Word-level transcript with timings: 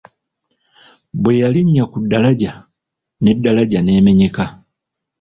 Bwe 1.21 1.33
yalinnya 1.41 1.83
ku 1.91 1.97
daraja 2.11 2.51
N'edaraja 3.21 3.79
n'emenyeka! 3.83 4.45